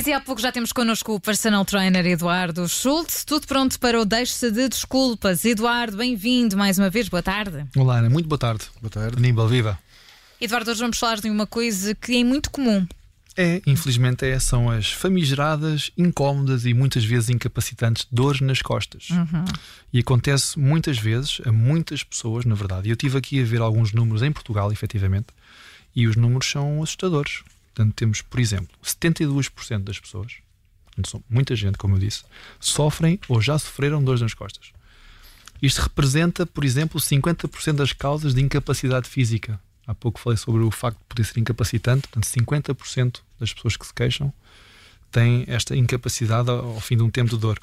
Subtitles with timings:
[0.00, 3.22] dizia há pouco, já temos connosco o personal trainer Eduardo Schultz.
[3.22, 5.44] Tudo pronto para o Deixe-se de Desculpas.
[5.44, 7.06] Eduardo, bem-vindo mais uma vez.
[7.06, 7.66] Boa tarde.
[7.76, 8.08] Olá, Ana.
[8.08, 8.64] Muito boa tarde.
[8.80, 9.18] Boa tarde.
[9.18, 9.78] Aníbal, viva.
[10.40, 12.86] Eduardo, hoje vamos falar de uma coisa que é muito comum.
[13.36, 19.10] É, infelizmente, é, são as famigeradas, incómodas e muitas vezes incapacitantes dores nas costas.
[19.10, 19.44] Uhum.
[19.92, 22.88] E acontece muitas vezes a muitas pessoas, na verdade.
[22.88, 25.26] E eu tive aqui a ver alguns números em Portugal, efetivamente,
[25.94, 27.42] e os números são assustadores.
[27.74, 30.34] Portanto, temos, por exemplo, 72% das pessoas,
[31.28, 32.24] muita gente, como eu disse,
[32.58, 34.72] sofrem ou já sofreram dores nas costas.
[35.62, 39.60] Isto representa, por exemplo, 50% das causas de incapacidade física.
[39.86, 43.86] Há pouco falei sobre o facto de poder ser incapacitante, portanto, 50% das pessoas que
[43.86, 44.32] se queixam
[45.10, 47.58] têm esta incapacidade ao fim de um tempo de dor.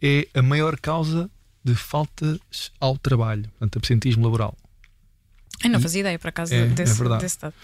[0.00, 1.30] É a maior causa
[1.62, 2.38] de faltas
[2.80, 4.56] ao trabalho, portanto, absentismo laboral.
[5.62, 7.22] Eu não fazia ideia, por acaso, É, é desse, verdade.
[7.22, 7.54] desse dado.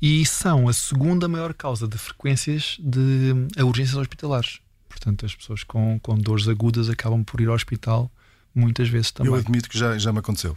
[0.00, 4.60] E são a segunda maior causa de frequências de urgências hospitalares.
[4.88, 8.10] Portanto, as pessoas com, com dores agudas acabam por ir ao hospital
[8.54, 9.32] muitas vezes também.
[9.32, 10.56] Eu admito que já, já me aconteceu.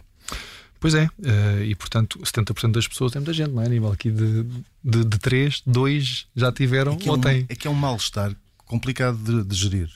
[0.80, 3.66] Pois é, eh, e portanto 70% das pessoas tem muita gente, não é?
[3.66, 4.42] A nível aqui de,
[4.82, 7.46] de, de 3, 2 já tiveram É é ou têm.
[7.48, 8.34] é que é um mal-estar
[8.66, 9.88] complicado de, de gerir.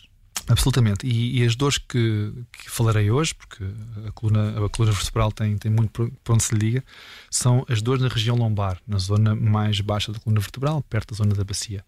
[0.48, 1.06] Absolutamente.
[1.06, 3.64] E, e as dores que, que falarei hoje, porque
[4.06, 6.82] a coluna, a coluna vertebral tem, tem muito por onde se liga,
[7.30, 11.18] são as dores na região lombar, na zona mais baixa da coluna vertebral, perto da
[11.18, 11.84] zona da bacia.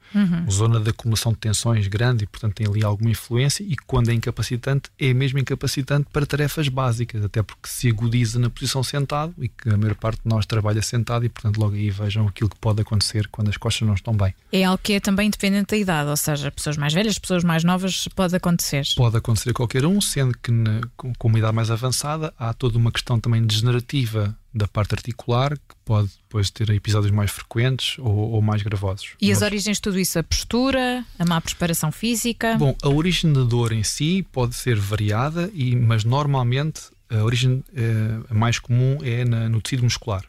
[0.50, 3.62] Zona de acumulação de tensões grande e, portanto, tem ali alguma influência.
[3.62, 8.50] E quando é incapacitante, é mesmo incapacitante para tarefas básicas, até porque se agudiza na
[8.50, 11.91] posição sentado e que a maior parte de nós trabalha sentado e, portanto, logo aí
[11.91, 14.34] vejam aquilo que pode acontecer quando as costas não estão bem.
[14.52, 17.64] É algo que é também independente da idade, ou seja, pessoas mais velhas, pessoas mais
[17.64, 18.49] novas, pode acontecer.
[18.96, 22.76] Pode acontecer a qualquer um, sendo que na- com, uma idade mais avançada há toda
[22.78, 28.12] uma questão também degenerativa da parte articular, que pode depois ter episódios mais frequentes ou,
[28.33, 29.10] ou mais gravosos.
[29.20, 30.18] E as origens de tudo isso?
[30.18, 32.56] A postura, a má preparação física?
[32.58, 37.62] Bom, a origem da dor em si pode ser variada, e, mas normalmente a origem
[37.74, 40.24] eh, mais comum é na- no tecido muscular.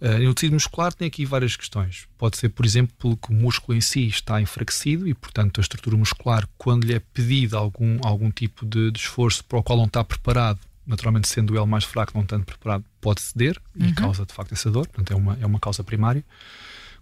[0.00, 2.06] No tecido muscular tem aqui várias questões.
[2.18, 5.96] Pode ser, por exemplo, porque o músculo em si está enfraquecido e, portanto, a estrutura
[5.96, 9.86] muscular, quando lhe é pedido algum, algum tipo de, de esforço para o qual não
[9.86, 14.34] está preparado, naturalmente sendo ele mais fraco, não estando preparado, pode ceder e causa de
[14.34, 14.86] facto essa dor.
[14.88, 16.24] Portanto, é uma, é uma causa primária.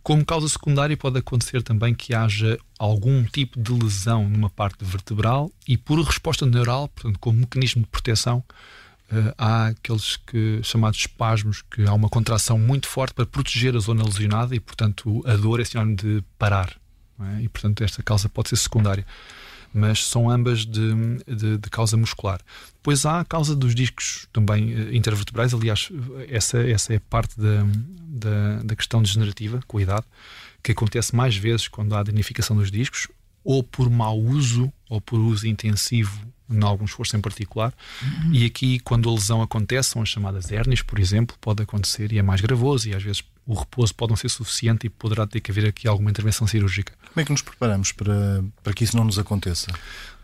[0.03, 5.51] Como causa secundária, pode acontecer também que haja algum tipo de lesão numa parte vertebral
[5.67, 8.43] e, por resposta neural, portanto, como mecanismo de proteção,
[9.13, 13.79] eh, há aqueles que, chamados espasmos, que há uma contração muito forte para proteger a
[13.79, 16.75] zona lesionada e, portanto, a dor é sinónimo de parar.
[17.21, 17.43] é?
[17.43, 19.07] E, portanto, esta causa pode ser secundária.
[19.75, 20.95] Mas são ambas de,
[21.27, 22.41] de- de causa muscular.
[22.75, 25.55] Depois há a causa dos discos também eh, intervertebrais.
[25.55, 25.91] Aliás,
[26.29, 27.65] essa, essa é parte da,
[28.09, 30.05] da, da questão degenerativa, com a idade,
[30.63, 33.09] que acontece mais vezes quando há danificação dos discos,
[33.43, 36.21] ou por mau uso, ou por uso intensivo
[36.51, 37.73] em algum esforço em particular.
[38.33, 42.19] E aqui, quando a lesão acontece, são as chamadas hérnias, por exemplo, pode acontecer e
[42.19, 45.41] é mais gravoso, e às vezes o repouso pode não ser suficiente e poderá ter
[45.41, 46.93] que haver aqui alguma intervenção cirúrgica.
[47.09, 49.67] Como é que nos preparamos para, para que isso não nos aconteça?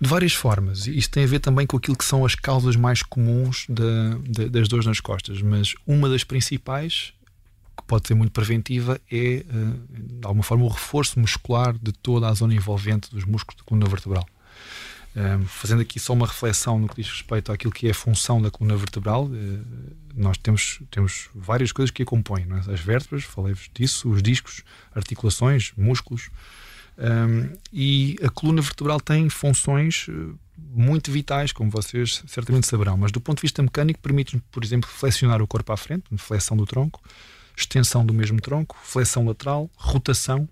[0.00, 0.86] De várias formas.
[0.86, 4.48] Isto tem a ver também com aquilo que são as causas mais comuns da- da-
[4.48, 7.12] das dores nas costas, mas uma das principais,
[7.76, 9.44] que pode ser muito preventiva, é, eh,
[9.90, 13.86] de alguma forma, o reforço muscular de toda a zona envolvente dos músculos da coluna
[13.88, 14.26] vertebral.
[15.16, 18.40] Um, fazendo aqui só uma reflexão no que diz respeito àquilo que é a função
[18.40, 19.58] da coluna vertebral, eh,
[20.14, 22.46] nós temos, temos várias coisas que a compõem.
[22.50, 22.72] é?
[22.72, 24.62] As vértebras, falei-vos disso, os discos,
[24.94, 26.30] articulações, músculos.
[26.98, 33.12] Um, e a coluna vertebral tem funções eh, muito vitais, como vocês certamente saberão, mas
[33.12, 36.66] do ponto de vista mecânico, permite-nos, por exemplo, flexionar o corpo à frente, flexão do
[36.66, 37.00] tronco,
[37.56, 40.48] extensão do mesmo tronco, flexão lateral, rotação.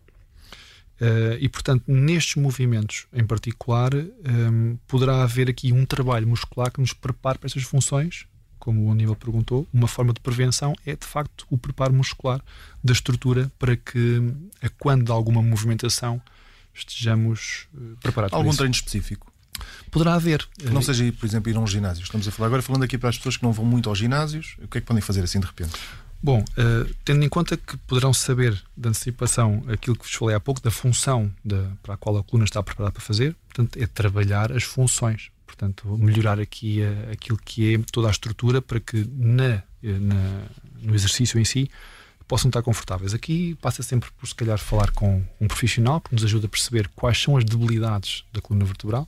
[1.01, 6.81] Eh, e, portanto, nestes movimentos em particular, um, poderá haver aqui um trabalho muscular que
[6.81, 8.27] nos prepare para estas funções.
[8.59, 12.41] Como o Aníbal perguntou, uma forma de prevenção é de facto o preparo muscular
[12.83, 14.23] da estrutura para que,
[14.63, 16.21] a quando de alguma movimentação,
[16.75, 18.59] estejamos eh, preparados para Algum isso.
[18.59, 19.33] treino específico?
[19.91, 20.47] Poderá haver.
[20.71, 22.03] Não seja, por exemplo, ir a um ginásio.
[22.03, 24.57] Estamos a falar agora falando aqui para as pessoas que não vão muito aos ginásios,
[24.63, 25.73] o que é que podem fazer assim de repente?
[26.27, 30.41] Bom, eh, tendo em conta que poderão saber de antecipação aquilo que vos falei há
[30.41, 33.87] pouco, da função da, para a qual a coluna está preparada para fazer, portanto, é
[33.87, 35.31] trabalhar as funções.
[35.47, 40.43] Portanto, melhorar aqui eh, aquilo que é toda a estrutura para que na, eh, na-
[40.83, 41.71] no exercício em si
[42.27, 43.15] possam estar confortáveis.
[43.15, 46.89] Aqui passa sempre por, se calhar, falar com um profissional que nos ajuda a perceber
[46.95, 49.07] quais são as debilidades da coluna vertebral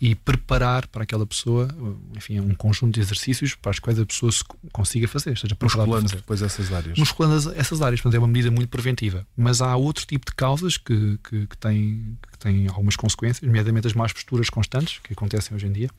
[0.00, 1.68] e preparar para aquela pessoa,
[2.16, 6.08] enfim, um conjunto de exercícios para os quais a pessoa se consiga fazer, esteja Musculando
[6.08, 6.96] depois essas áreas.
[6.98, 9.26] Musculando essas áreas, portanto é uma medida muito preventiva.
[9.36, 13.88] Mas há outro tipo de causas que, que, que, têm, que têm algumas consequências, nomeadamente
[13.88, 15.90] as más posturas constantes que acontecem hoje em dia,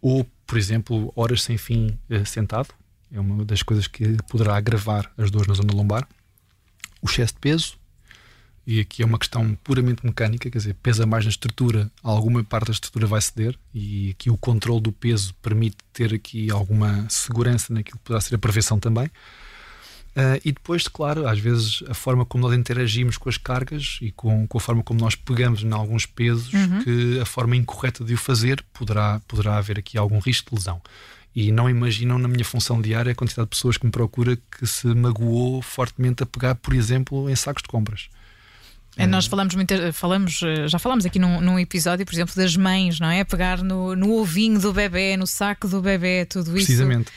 [0.00, 2.68] ou, por exemplo, horas sem fim eh, sentado,
[3.14, 6.06] é uma das coisas que poderá agravar as dores na zona lombar.
[7.00, 7.76] O excesso de peso,
[8.66, 12.66] e aqui é uma questão puramente mecânica, quer dizer, pesa mais na estrutura, alguma parte
[12.66, 17.72] da estrutura vai ceder e aqui o controle do peso permite ter aqui alguma segurança
[17.72, 19.06] naquilo que poderá ser a prevenção também.
[20.16, 24.12] Uh, e depois, claro, às vezes a forma como nós interagimos com as cargas e
[24.12, 26.84] com, com a forma como nós pegamos em alguns pesos, uhum.
[26.84, 30.80] que a forma incorreta de o fazer poderá, poderá haver aqui algum risco de lesão.
[31.34, 34.66] E não imaginam na minha função diária a quantidade de pessoas que me procura que
[34.66, 38.08] se magoou fortemente a pegar, por exemplo, em sacos de compras.
[38.96, 42.56] É, nós falamos muito, falamos, eh, já falamos aqui num, num, episódio, por exemplo, das
[42.56, 43.24] mães, não é?
[43.24, 46.66] Pegar no, no ovinho do bebê, no saco do bebê, tudo isso.
[46.66, 47.10] Precisamente.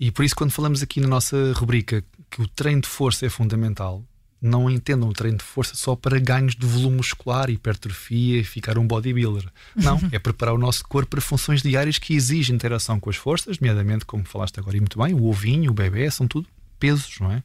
[0.00, 3.28] E por isso, quando falamos aqui na nossa rubrica que o treino de força é
[3.28, 4.02] fundamental,
[4.42, 8.76] não entendam o treino de força só para ganhos de volume muscular, hipertrofia e ficar
[8.76, 9.48] um bodybuilder.
[9.76, 13.60] Não, é preparar o nosso corpo para funções diárias que exigem interação com as forças,
[13.60, 16.48] nomeadamente, como falaste agora e muito bem, o ovinho, o bebê, são tudo
[16.80, 17.40] pesos, não é?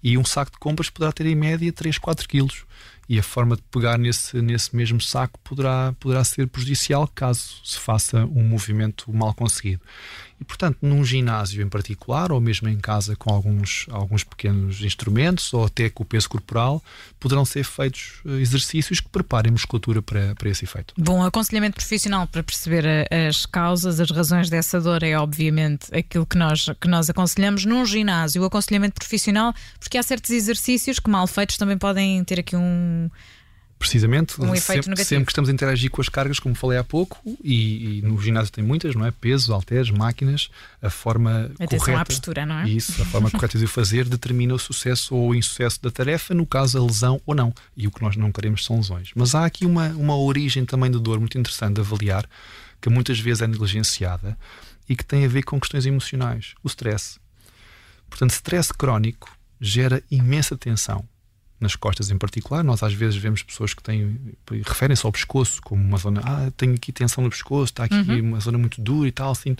[0.00, 2.64] E um saco de compras poderá ter em média 3, 4 quilos
[3.08, 7.78] e a forma de pegar nesse, nesse mesmo saco poderá, poderá ser prejudicial caso se
[7.78, 9.80] faça um movimento mal conseguido.
[10.38, 15.52] E, portanto, num ginásio em particular, ou mesmo em casa com alguns, alguns pequenos instrumentos,
[15.54, 16.82] ou até com o peso corporal,
[17.18, 20.92] poderão ser feitos eh, exercícios que preparem a musculatura para, para esse efeito.
[20.98, 26.26] Bom, aconselhamento profissional para perceber eh, as causas, as razões dessa dor é, obviamente, aquilo
[26.26, 28.42] que nós, que nós aconselhamos num ginásio.
[28.42, 32.95] O aconselhamento profissional, porque há certos exercícios que, mal feitos, também podem ter aqui um
[33.78, 37.20] Precisamente, um sempre, sempre, que estamos a interagir com as cargas, como falei há pouco,
[37.44, 39.10] e, e no ginásio tem muitas, não é?
[39.10, 40.50] Pesos, halteres, máquinas,
[40.80, 42.00] a forma Atenção correta.
[42.00, 42.68] à postura, não é?
[42.70, 46.32] Isso, a forma correta de o fazer determina o sucesso ou o insucesso da tarefa,
[46.32, 47.52] no caso a lesão ou não.
[47.76, 49.10] E o que nós não queremos são lesões.
[49.14, 52.26] Mas há aqui uma, uma origem também de dor muito interessante de avaliar,
[52.80, 54.38] que muitas vezes é negligenciada
[54.88, 57.18] e que tem a ver com questões emocionais, o stress.
[58.08, 61.06] Portanto, stress crónico gera imensa tensão
[61.60, 62.62] nas costas em particular.
[62.62, 64.18] Nós às vezes vemos pessoas que têm
[64.64, 68.20] referem-se ao pescoço como uma zona, ah, tenho aqui tensão no pescoço, está aqui uhum.
[68.20, 69.56] uma zona muito dura e tal, assim.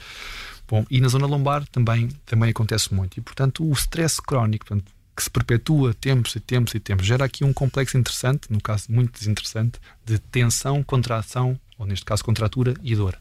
[0.69, 3.19] Bom, e na zona lombar também também acontece muito.
[3.19, 7.25] E portanto, o stress crónico, portanto, que se perpetua tempos e tempos e tempos, gera
[7.25, 12.75] aqui um complexo interessante, no caso muito desinteressante, de tensão, contração, ou neste caso contratura
[12.83, 13.19] e dor.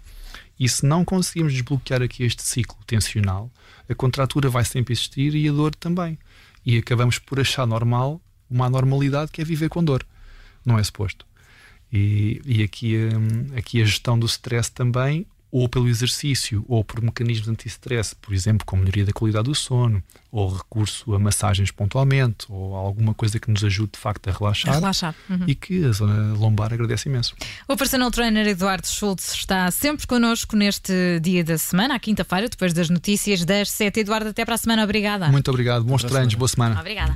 [0.60, 3.50] E se não conseguimos desbloquear aqui este ciclo tensional,
[3.90, 6.18] a contratura vai sempre existir e a dor também.
[6.66, 10.06] E acabamos por achar normal uma anormalidade que é viver com dor.
[10.66, 11.26] Não é suposto.
[11.92, 17.02] E, e aqui, hum, aqui a gestão do stress também, ou pelo exercício, ou por
[17.02, 22.46] mecanismos anti-stress, por exemplo, como melhoria da qualidade do sono, ou recurso a massagens pontualmente,
[22.50, 24.74] ou alguma coisa que nos ajude de facto a relaxar.
[24.74, 25.16] A relaxar.
[25.30, 25.46] Uhum.
[25.48, 27.34] E que a zona lombar agradece imenso.
[27.70, 32.74] O personal trainer Eduardo Schultz está sempre connosco neste dia da semana, à quinta-feira, depois
[32.74, 34.02] das notícias das sete.
[34.02, 34.84] Eduardo, até para a semana.
[34.84, 35.30] Obrigada.
[35.30, 35.86] Muito obrigado.
[35.86, 36.34] Bons treinos.
[36.34, 36.78] Boa semana.
[36.82, 37.16] Obrigada.